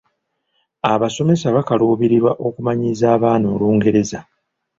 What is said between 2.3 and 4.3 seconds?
okumanyiiza abaana Olungereza.